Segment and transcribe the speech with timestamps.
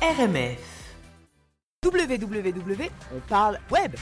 [0.00, 0.58] RMF.
[1.84, 3.96] www, on parle web.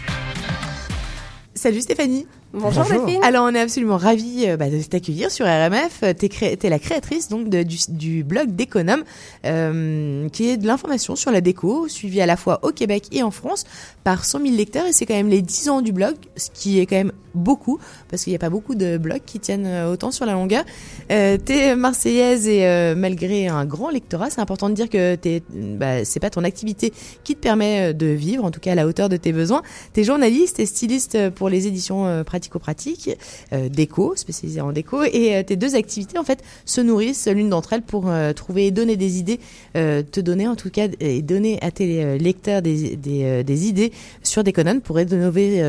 [1.55, 2.27] Salut Stéphanie.
[2.59, 3.23] Bonjour, Delphine.
[3.23, 6.01] Alors on est absolument ravis euh, bah, de t'accueillir sur RMF.
[6.17, 9.03] T'es cré- t'es la créatrice donc de- du, du blog d'Econome,
[9.45, 13.23] euh, qui est de l'information sur la déco, suivi à la fois au Québec et
[13.23, 13.65] en France
[14.05, 14.87] par 100 000 lecteurs.
[14.87, 17.79] Et c'est quand même les 10 ans du blog, ce qui est quand même beaucoup,
[18.09, 20.65] parce qu'il n'y a pas beaucoup de blogs qui tiennent euh, autant sur la longueur.
[21.11, 25.43] Euh, t'es marseillaise et euh, malgré un grand lectorat, c'est important de dire que t'es,
[25.51, 28.75] bah, c'est pas ton activité qui te permet euh, de vivre, en tout cas à
[28.75, 29.61] la hauteur de tes besoins.
[29.93, 33.11] T'es journaliste et styliste pour les éditions euh, pratico-pratiques,
[33.53, 37.51] euh, déco, spécialisée en déco, et euh, tes deux activités en fait se nourrissent l'une
[37.51, 39.41] d'entre elles pour euh, trouver et donner des idées,
[39.77, 43.93] euh, te donner en tout cas et donner à tes lecteurs des, des, idées
[44.23, 45.63] sur des colonnes pour rénover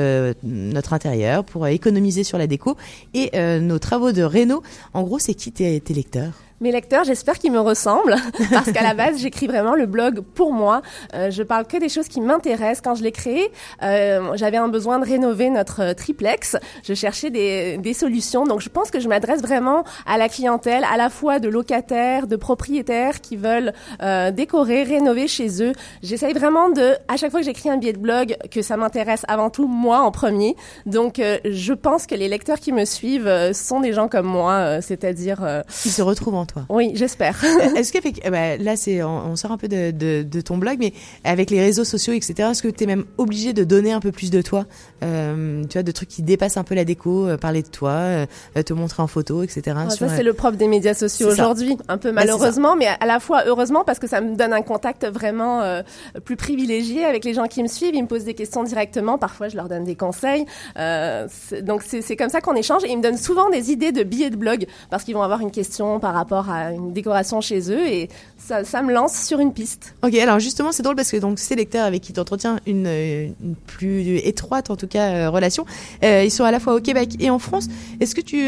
[0.44, 2.76] notre intérieur, pour économiser sur la déco
[3.13, 4.62] et nos travaux de réno.
[4.94, 6.46] En gros, c'est qui tes lecteurs?
[6.59, 8.16] Mes lecteurs, j'espère qu'ils me ressemblent,
[8.52, 10.81] parce qu'à la base, j'écris vraiment le blog pour moi.
[11.13, 12.81] Euh, je parle que des choses qui m'intéressent.
[12.81, 13.51] Quand je l'ai créé,
[13.84, 16.57] euh, j'avais un besoin de rénover notre triplex.
[16.84, 18.45] Je cherchais des, des solutions.
[18.45, 22.27] Donc, je pense que je m'adresse vraiment à la clientèle, à la fois de locataires,
[22.27, 25.73] de propriétaires qui veulent euh, décorer, rénover chez eux.
[26.01, 29.23] J'essaye vraiment de, à chaque fois que j'écris un billet de blog, que ça m'intéresse
[29.27, 30.55] avant tout moi en premier.
[30.85, 34.27] Donc, euh, je pense que les lecteurs qui me suivent euh, sont des gens comme
[34.27, 35.63] moi, euh, c'est-à-dire...
[35.85, 36.65] Ils se retrouvent en toi.
[36.70, 37.40] oui, j'espère.
[37.76, 40.77] Est-ce qu'effectivement, bah, là, c'est, on, on sort un peu de, de, de ton blog,
[40.79, 43.99] mais avec les réseaux sociaux, etc., est-ce que tu es même obligé de donner un
[43.99, 44.65] peu plus de toi
[45.04, 47.89] euh, Tu vois, de trucs qui dépassent un peu la déco, euh, parler de toi,
[47.91, 48.26] euh,
[48.65, 49.62] te montrer en photo, etc.
[49.77, 51.77] Ah, sur, ça, c'est le propre des médias sociaux aujourd'hui.
[51.87, 54.61] Un peu Bah, malheureusement, mais à la fois heureusement parce que ça me donne un
[54.61, 55.82] contact vraiment euh,
[56.26, 57.95] plus privilégié avec les gens qui me suivent.
[57.95, 59.17] Ils me posent des questions directement.
[59.17, 60.45] Parfois, je leur donne des conseils.
[60.77, 62.84] Euh, c'est- donc, c'est c'est comme ça qu'on échange.
[62.85, 65.41] Et ils me donnent souvent des idées de billets de blog parce qu'ils vont avoir
[65.41, 67.88] une question par rapport à une décoration chez eux.
[67.88, 68.09] Et
[68.47, 69.96] ça, me lance sur une piste.
[70.03, 72.85] Ok, alors justement, c'est drôle parce que donc ces lecteurs avec qui tu entretiens une,
[72.88, 73.28] euh,
[73.66, 75.66] plus étroite, en tout cas, euh, relation,
[76.03, 77.67] euh, ils sont à la fois au Québec et en France.
[78.00, 78.47] Est-ce que tu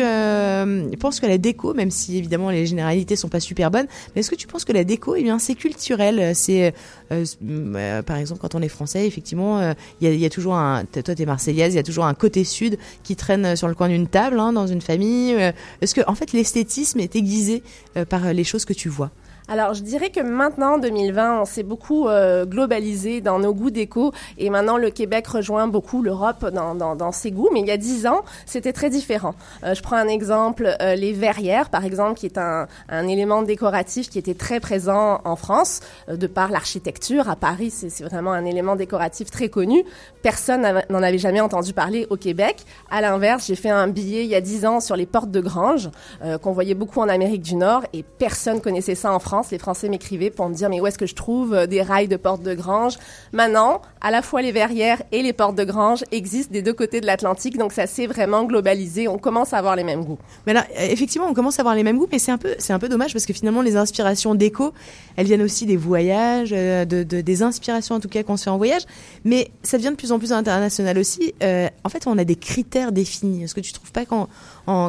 [0.97, 4.29] penses que la déco, même si évidemment les généralités sont pas super bonnes, mais est-ce
[4.29, 6.73] que tu penses que la déco, eh c'est culturel C'est,
[7.11, 11.25] euh, par exemple, quand on est français, effectivement, il y, a, toujours un, toi t'es
[11.25, 14.39] marseillaise, il y a toujours un côté sud qui traîne sur le coin d'une table,
[14.39, 15.35] hein, dans une famille.
[15.81, 17.63] Est-ce que, en fait, l'esthétisme est aiguisé
[18.09, 19.11] par les choses que tu vois
[19.51, 24.11] Alors, je dirais que maintenant, 2020, on s'est beaucoup euh, globalisé dans nos goûts déco
[24.37, 27.49] et maintenant le Québec rejoint beaucoup l'Europe dans, ses goûts.
[27.51, 29.33] Mais il y a dix ans, c'était très différent.
[29.63, 33.41] Euh, je prends un exemple, euh, les verrières, par exemple, qui est un, un élément
[33.41, 37.27] décoratif qui était très présent en France, de par l'architecture.
[37.27, 39.83] À Paris, c'est vraiment un élément décoratif très connu.
[40.21, 40.61] Personne
[40.91, 42.65] n'en avait jamais entendu parler au Québec.
[42.91, 45.41] À l'inverse, j'ai fait un billet il y a dix ans sur les portes de
[45.41, 45.89] grange,
[46.43, 49.38] qu'on voyait beaucoup en Amérique du Nord, et personne connaissait ça en France.
[49.51, 52.07] Les Français m'écrivaient pour me dire mais où est-ce que je trouve euh, des rails
[52.07, 52.93] de portes de grange?
[53.33, 57.01] Maintenant, à la fois les verrières et les portes de grange existent des deux côtés
[57.01, 59.07] de l'Atlantique, donc ça s'est vraiment globalisé.
[59.07, 60.19] On commence à avoir les mêmes goûts.
[60.45, 62.55] Mais là, euh, effectivement, on commence à avoir les mêmes goûts, mais c'est un peu,
[62.59, 64.73] c'est un peu dommage parce que finalement, les inspirations déco,
[65.15, 68.43] elles viennent aussi des voyages, euh, de, de- des inspirations en tout cas qu'on se
[68.43, 68.83] fait en voyage,
[69.23, 71.33] mais ça devient de plus en plus international aussi.
[71.83, 73.43] En fait, on a des critères définis.
[73.43, 74.27] Est-ce que tu trouves pas qu'en,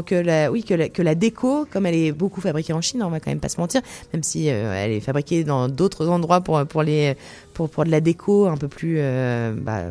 [0.04, 3.02] que la, oui, que la, que la déco, comme elle est beaucoup fabriquée en Chine,
[3.02, 3.80] on va quand même pas se mentir,
[4.12, 7.16] même si euh, elle est fabriquée dans d'autres endroits pour pour les
[7.54, 9.84] pour pour de la déco un peu plus euh, bah,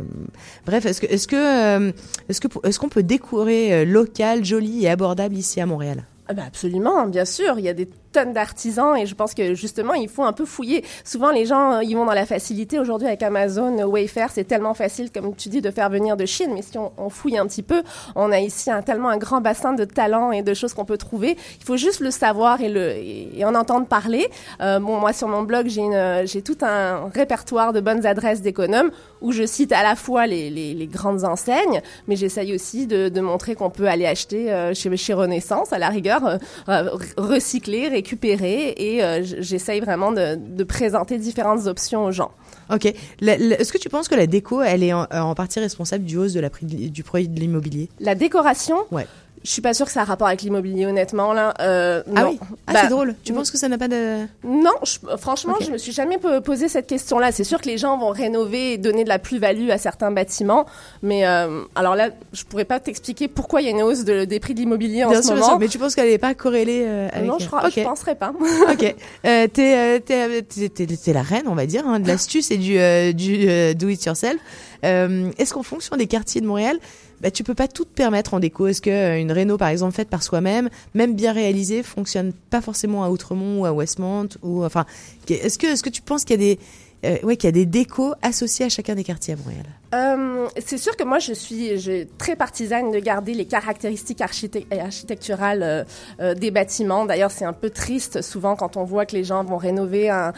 [0.65, 1.91] bref est-ce que est-ce que euh,
[2.29, 6.03] est-ce que est-ce qu'on peut décorer local joli et abordable ici à Montréal?
[6.31, 7.55] Ah bah absolument, bien sûr.
[7.57, 10.45] Il y a des tonnes d'artisans et je pense que justement, il faut un peu
[10.45, 10.83] fouiller.
[11.03, 12.79] Souvent, les gens, euh, ils vont dans la facilité.
[12.79, 16.25] Aujourd'hui, avec Amazon, euh, Wayfair, c'est tellement facile, comme tu dis, de faire venir de
[16.25, 16.51] Chine.
[16.53, 17.81] Mais si on, fouille un petit peu,
[18.15, 21.37] on a ici tellement un grand bassin de talents et de choses qu'on peut trouver.
[21.59, 24.27] Il faut juste le savoir et, le, et, en entendre parler.
[24.61, 28.91] Euh, bon, moi, sur mon blog, j'ai tout un répertoire de bonnes adresses d'économes
[29.21, 33.55] où je cite à la fois les, les, grandes enseignes, mais j'essaye aussi de, montrer
[33.55, 36.39] qu'on peut aller acheter chez, chez Renaissance, à la rigueur,
[36.69, 42.31] euh, recycler, récupérer, et euh, j'essaye vraiment de, de présenter différentes options aux gens.
[42.73, 42.85] Ok.
[42.85, 46.17] Est-ce que tu penses que la déco, elle est en, euh, en partie responsable du
[46.17, 47.89] hausse de la prix de- du prix de l'immobilier?
[47.99, 49.07] La décoration, Ouais.
[49.43, 51.31] Je suis pas sûre que ça a rapport avec l'immobilier, honnêtement.
[51.33, 52.29] Là, euh, Ah non.
[52.31, 52.39] oui.
[52.67, 53.15] Ah, Bah, c'est drôle.
[53.23, 55.65] Tu penses que ça n'a pas de Non, je- franchement, Ok.
[55.65, 57.31] je me suis jamais po- posé cette question-là.
[57.31, 60.65] C'est sûr que les gens vont rénover et donner de la plus-value à certains bâtiments,
[61.01, 64.25] mais euh, alors là, je pourrais pas t'expliquer pourquoi il y a une hausse de-
[64.25, 65.47] des prix de l'immobilier en ce sûr, bien moment.
[65.47, 67.73] sûr, mais tu penses qu'elle n'est pas corrélée euh, avec non, je, crois, Ok.
[67.77, 68.33] je penserais pas.
[68.71, 68.95] ok.
[69.25, 72.51] Euh, t'es, euh, t'es, t'es, t'es- t'es la reine, on va dire, hein, de l'astuce
[72.51, 74.37] et du, euh, du euh, do it yourself.
[74.85, 76.77] Euh, est-ce qu'en fonction des quartiers de Montréal,
[77.21, 78.67] bah, tu peux pas tout te permettre en déco.
[78.67, 83.03] Est-ce que euh, réno, par exemple, faite par soi-même, même bien réalisée, fonctionne pas forcément
[83.03, 84.85] à Outremont ou à Westmont ou enfin,
[85.29, 86.59] est-ce que, est-ce que tu penses qu'il y a des
[87.05, 89.65] euh, ouais, qu'il y a des décos associés à chacun des quartiers à Montréal.
[89.93, 91.71] Euh, c'est sûr que moi, je suis
[92.17, 95.83] très partisane de garder les caractéristiques architecturales euh,
[96.19, 97.05] euh, des bâtiments.
[97.05, 100.33] D'ailleurs, c'est un peu triste souvent quand on voit que les gens vont rénover un,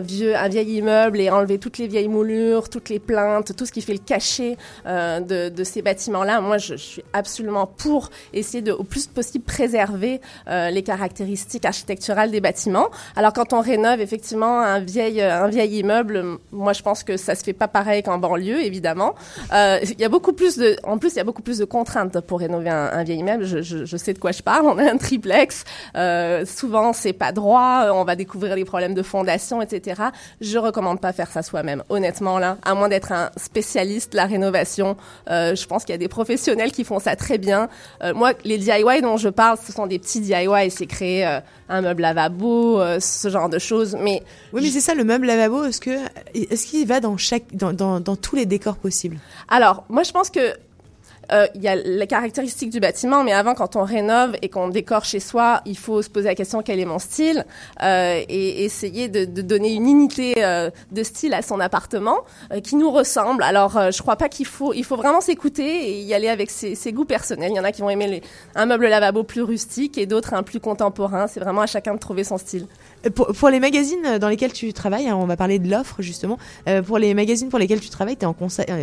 [0.00, 3.72] vieux, un vieil immeuble et enlever toutes les vieilles moulures, toutes les plaintes, tout ce
[3.72, 4.56] qui fait le cachet
[4.86, 6.40] euh, de, ces bâtiments-là.
[6.40, 11.64] Moi, je, je, suis absolument pour essayer de, au plus possible, préserver euh, les caractéristiques
[11.64, 12.88] architecturales des bâtiments.
[13.16, 16.01] Alors, quand on rénove effectivement un vieil, un vieil immeuble,
[16.50, 19.14] moi, je pense que ça se fait pas pareil qu'en banlieue, évidemment
[19.52, 21.64] euh, il y a beaucoup plus de, en plus, il y a beaucoup plus de
[21.64, 23.44] contraintes pour rénover un, un vieil immeuble.
[23.44, 24.66] Je, je, je, sais de quoi je parle.
[24.66, 25.64] On a un triplex.
[25.96, 27.88] Euh, souvent, c'est pas droit.
[27.92, 30.02] On va découvrir les problèmes de fondation, etc.
[30.40, 31.82] Je recommande pas faire ça soi-même.
[31.88, 34.96] Honnêtement, là, à moins d'être un spécialiste de la rénovation,
[35.30, 37.68] euh, je pense qu'il y a des professionnels qui font ça très bien.
[38.02, 40.70] Euh, moi, les DIY dont je parle, ce sont des petits DIY.
[40.70, 43.96] C'est créer euh, un meuble lavabo, euh, ce genre de choses.
[43.98, 44.22] Mais
[44.52, 45.64] oui, mais c'est ça le meuble lavabo.
[45.64, 45.90] Est-ce que
[46.34, 47.16] est-ce qu'il va dans
[48.16, 49.18] tous les décors possibles?
[49.48, 50.54] Alors, moi, je pense que
[51.32, 54.68] euh, il y a les caractéristiques du bâtiment, mais avant, quand on rénove et qu'on
[54.68, 57.46] décore chez soi, il faut se poser la question quel est mon style?
[57.82, 62.18] Euh, et essayer de, donner une unité euh, de style à son appartement
[62.62, 63.42] qui nous ressemble.
[63.42, 66.92] Alors, je crois pas qu'il faut, il faut vraiment s'écouter et y aller avec ses,
[66.92, 67.50] goûts personnels.
[67.52, 68.22] Il y en a qui vont aimer
[68.54, 71.26] un meuble lavabo plus rustique et d'autres un plus contemporain.
[71.26, 72.66] C'est vraiment à chacun de trouver son style.
[73.14, 76.38] Pour, pour, les magazines dans lesquels tu travailles, hein, on va parler de l'offre justement.
[76.68, 78.36] Euh, pour les magazines pour lesquels tu travailles, tu es en,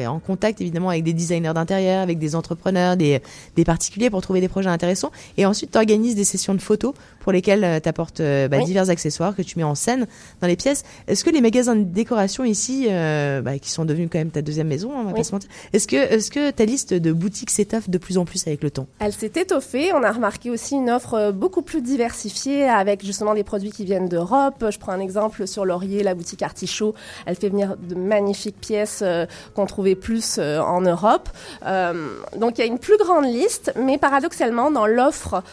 [0.08, 3.22] en, contact évidemment avec des designers d'intérieur, avec des entrepreneurs, des,
[3.56, 5.12] des, particuliers pour trouver des projets intéressants.
[5.38, 8.58] Et ensuite, tu organises des sessions de photos pour lesquelles euh, tu apportes euh, bah,
[8.60, 8.66] oui.
[8.66, 10.08] divers accessoires que tu mets en scène
[10.42, 10.84] dans les pièces.
[11.08, 14.42] Est-ce que les magasins de décoration ici, euh, bah, qui sont devenus quand même ta
[14.42, 15.18] deuxième maison, on va oui.
[15.18, 18.26] pas se mentir, est-ce que, est-ce que ta liste de boutiques s'étoffe de plus en
[18.26, 18.88] plus avec le temps?
[19.00, 19.94] Elle s'est étoffée.
[19.94, 24.09] On a remarqué aussi une offre beaucoup plus diversifiée avec justement des produits qui viennent
[24.10, 24.66] d'Europe.
[24.70, 26.94] Je prends un exemple sur Laurier, la boutique Artichaut.
[27.26, 29.26] Elle fait venir de magnifiques pièces euh,
[29.56, 31.30] qu'on trouvait plus euh, en Europe.
[31.66, 35.44] Euh, donc il y a une plus grande liste, mais paradoxalement, dans l'offre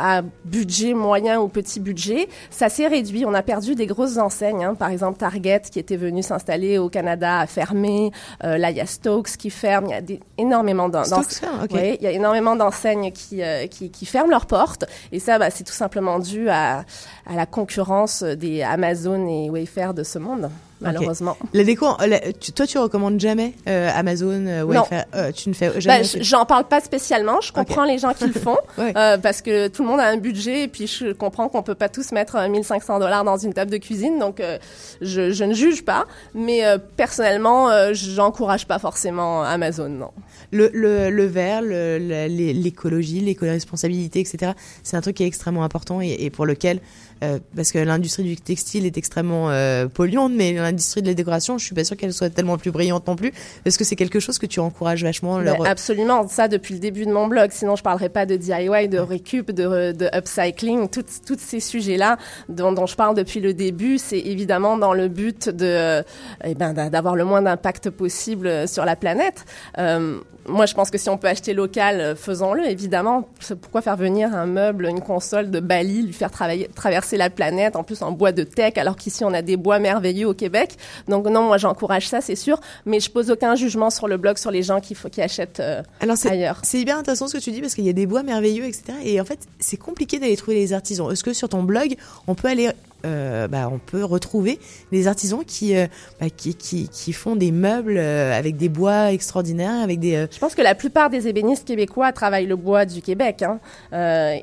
[0.00, 3.24] à budget moyen ou petit budget, ça s'est réduit.
[3.24, 4.64] On a perdu des grosses enseignes.
[4.64, 4.74] Hein.
[4.74, 8.10] Par exemple, Target, qui était venu s'installer au Canada, a fermé.
[8.44, 9.86] Euh, là, il y a Stokes qui ferme.
[9.86, 11.20] Il y a des, énormément d'enseignes.
[11.64, 11.74] Okay.
[11.74, 14.84] Oui, il y a énormément d'enseignes qui, euh, qui, qui, ferment leurs portes.
[15.12, 16.84] Et ça, bah, c'est tout simplement dû à,
[17.26, 20.50] à la concurrence des Amazon et Wayfair de ce monde
[20.80, 21.36] malheureusement.
[21.40, 21.58] Okay.
[21.58, 25.54] La déco, la, tu, toi, tu recommandes jamais euh, Amazon, euh, Wayfair euh, Tu ne
[25.54, 26.02] fais jamais.
[26.02, 27.40] Bah, J'en parle pas spécialement.
[27.40, 27.92] Je comprends okay.
[27.92, 28.92] les gens qui le font ouais.
[28.96, 31.74] Euh, parce que tout le monde a un budget et puis je comprends qu'on peut
[31.74, 34.18] pas tous mettre 1500 dollars dans une table de cuisine.
[34.18, 34.58] Donc, euh,
[35.00, 36.04] je, je, ne juge pas,
[36.34, 36.62] mais
[36.96, 40.10] personnellement, j'encourage pas forcément Amazon, non.
[40.52, 44.52] Le, le, le vert, l'écologie, l'éco-responsabilité, etc.
[44.82, 46.80] C'est un truc qui est extrêmement important et, et pour lequel
[47.22, 51.58] euh, parce que l'industrie du textile est extrêmement euh, polluante, mais l'industrie de la décoration,
[51.58, 53.32] je suis pas sûre qu'elle soit tellement plus brillante non plus.
[53.64, 55.66] Est-ce que c'est quelque chose que tu encourages vachement leur...
[55.66, 57.50] Absolument, ça depuis le début de mon blog.
[57.52, 62.16] Sinon, je parlerais pas de DIY, de récup, de, de upcycling, tous ces sujets-là
[62.48, 63.98] dont, dont, je parle depuis le début.
[63.98, 66.02] C'est évidemment dans le but de,
[66.44, 69.44] eh ben, d'avoir le moins d'impact possible sur la planète.
[69.78, 70.18] Euh,
[70.48, 73.28] moi, je pense que si on peut acheter local, faisons-le, évidemment.
[73.60, 77.76] Pourquoi faire venir un meuble, une console de Bali, lui faire travailler, traverser la planète,
[77.76, 80.76] en plus en bois de teck, alors qu'ici on a des bois merveilleux au Québec.
[81.08, 84.38] Donc non, moi j'encourage ça, c'est sûr, mais je pose aucun jugement sur le blog
[84.38, 86.60] sur les gens qui, faut, qui achètent euh, alors ailleurs.
[86.62, 88.84] C'est hyper intéressant ce que tu dis parce qu'il y a des bois merveilleux, etc.
[89.04, 91.10] Et en fait, c'est compliqué d'aller trouver les artisans.
[91.10, 91.96] Est-ce que sur ton blog,
[92.26, 92.70] on peut aller
[93.06, 94.58] euh, bah, on peut retrouver
[94.92, 95.86] des artisans qui, euh,
[96.20, 100.26] bah, qui, qui, font des meubles euh, avec des bois extraordinaires, avec des.
[100.30, 103.58] Je pense que la plupart des ébénistes québécois travaillent le bois du Québec, hein.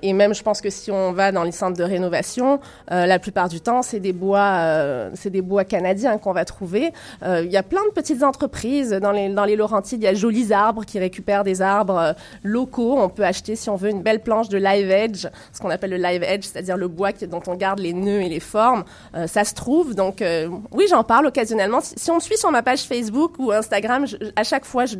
[0.01, 2.59] et même je pense que si on va dans les centres de rénovation,
[2.89, 6.91] la plupart du temps c'est des bois, des bois canadiens qu'on va trouver.
[7.23, 10.01] Il y a plein de petites entreprises dans les dans les Laurentides.
[10.01, 12.97] Il y a Jolis Arbres qui récupèrent des arbres locaux.
[12.97, 15.91] On peut acheter si on veut une belle planche de live edge, ce qu'on appelle
[15.91, 18.83] le live edge, c'est-à-dire le bois dont on garde les nœuds et les forme.
[19.15, 19.93] Euh, ça se trouve.
[19.93, 21.81] Donc, euh, oui, j'en parle occasionnellement.
[21.81, 24.85] Si, si, on me suit sur ma page Facebook ou Instagram, je, à chaque fois,
[24.85, 24.95] je,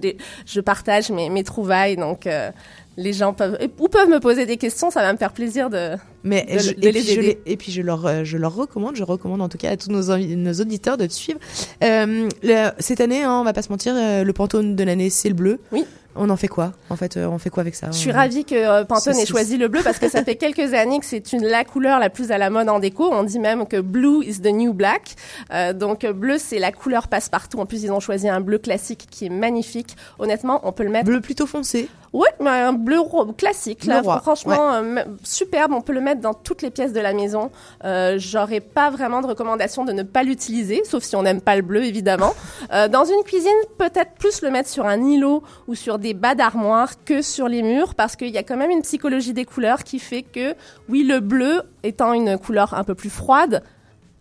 [0.46, 1.96] je partage mes, mes, trouvailles.
[1.96, 2.51] Donc, euh,
[2.98, 4.92] les gens peuvent ou peuvent me poser des questions.
[4.92, 7.39] Ça va me faire plaisir de, mais de, je, de et, les puis aider.
[7.46, 9.89] Je et puis je leur, je leur recommande, je recommande en tout cas à tous
[9.89, 11.39] nos, nos auditeurs de te suivre.
[11.84, 15.30] Euh, le, cette année, hein, on va pas se mentir, le Pantone de l'année, c'est
[15.30, 15.60] le bleu.
[15.72, 15.86] Oui.
[16.17, 18.45] On en fait quoi En fait, euh, on fait quoi avec ça Je suis ravie
[18.45, 21.33] que euh, Pantone ait choisi le bleu parce que ça fait quelques années que c'est
[21.33, 23.09] une la couleur la plus à la mode en déco.
[23.12, 25.15] On dit même que blue is the new black.
[25.53, 27.59] Euh, donc bleu, c'est la couleur passe-partout.
[27.59, 29.95] En plus, ils ont choisi un bleu classique qui est magnifique.
[30.19, 31.05] Honnêtement, on peut le mettre.
[31.05, 31.89] Bleu plutôt foncé.
[32.17, 32.97] Oui, mais un bleu
[33.38, 33.81] classique.
[33.86, 35.71] Bleu Là, roi, franchement, euh, superbe.
[35.71, 37.51] On peut le mettre dans toutes les pièces de la maison.
[37.86, 41.55] Euh, J'aurais pas vraiment de recommandation de ne pas l'utiliser, sauf si on n'aime pas
[41.55, 42.33] le bleu, évidemment.
[42.74, 46.36] Euh, dans une cuisine, peut-être plus le mettre sur un îlot ou sur des bas
[46.36, 49.83] d'armoire que sur les murs, parce qu'il y a quand même une psychologie des couleurs
[49.83, 50.53] qui fait que,
[50.89, 53.63] oui, le bleu étant une couleur un peu plus froide,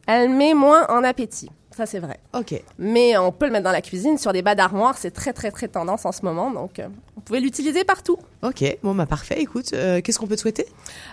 [0.06, 1.50] elle met moins en appétit.
[1.76, 2.18] Ça, c'est vrai.
[2.32, 2.54] Ok.
[2.78, 4.96] Mais on peut le mettre dans la cuisine, sur des bas d'armoire.
[4.96, 6.50] C'est très, très, très tendance en ce moment.
[6.50, 8.16] Donc, euh, vous pouvez l'utiliser partout.
[8.42, 8.64] Ok.
[8.82, 9.36] Bon, bah parfait.
[9.40, 10.64] Écoute, euh, qu'est-ce qu'on peut te souhaiter?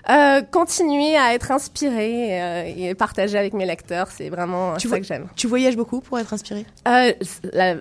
[0.10, 4.08] Euh, continuer à être inspiré euh, et partager avec mes lecteurs.
[4.10, 5.28] C'est vraiment Tu ça que j'aime.
[5.36, 7.12] Tu voyages beaucoup pour être inspiré Euh,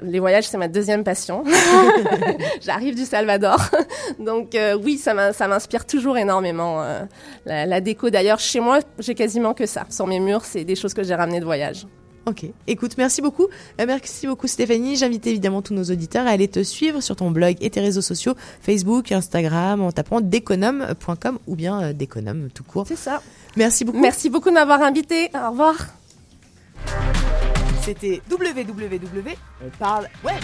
[0.03, 1.45] les voyages, c'est ma deuxième passion.
[2.63, 3.59] J'arrive du Salvador.
[4.19, 6.83] Donc, euh, oui, ça m'in- ça m'inspire toujours énormément.
[6.83, 7.03] euh,
[7.47, 9.87] la, la déco, d'ailleurs, chez moi, j'ai quasiment que ça.
[9.89, 11.87] Sur mes murs, c'est des choses que j'ai ramenées de voyage.
[12.27, 12.47] Ok.
[12.67, 13.49] Écoute, merci beaucoup.
[13.81, 14.97] Euh, merci beaucoup Stéphanie.
[14.97, 18.01] J'invite évidemment tous nos auditeurs à aller te suivre sur ton blog et tes réseaux
[18.01, 22.87] sociaux, Facebook, Instagram, en tapant deconome.com ou bien euh, deconome tout court.
[22.87, 23.23] C'est ça.
[23.57, 24.01] Merci beaucoup.
[24.01, 25.31] Merci beaucoup de m'avoir invité.
[25.35, 25.75] Au revoir.
[27.83, 29.37] C'était www.
[29.65, 30.35] On parle web.